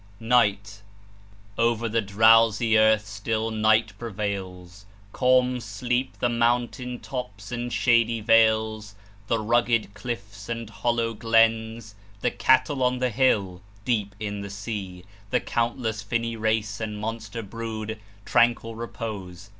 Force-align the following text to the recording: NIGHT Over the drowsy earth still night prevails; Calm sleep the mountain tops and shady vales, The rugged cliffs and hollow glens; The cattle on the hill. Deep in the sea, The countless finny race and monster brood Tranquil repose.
NIGHT 0.19 0.81
Over 1.59 1.87
the 1.87 2.01
drowsy 2.01 2.75
earth 2.75 3.05
still 3.05 3.51
night 3.51 3.93
prevails; 3.99 4.87
Calm 5.13 5.59
sleep 5.59 6.17
the 6.17 6.27
mountain 6.27 6.99
tops 6.99 7.51
and 7.51 7.71
shady 7.71 8.19
vales, 8.19 8.95
The 9.27 9.37
rugged 9.37 9.93
cliffs 9.93 10.49
and 10.49 10.71
hollow 10.71 11.13
glens; 11.13 11.93
The 12.21 12.31
cattle 12.31 12.81
on 12.81 12.97
the 12.97 13.11
hill. 13.11 13.61
Deep 13.85 14.15
in 14.19 14.41
the 14.41 14.49
sea, 14.49 15.05
The 15.29 15.39
countless 15.39 16.01
finny 16.01 16.35
race 16.35 16.79
and 16.81 16.97
monster 16.97 17.43
brood 17.43 17.99
Tranquil 18.25 18.73
repose. 18.73 19.49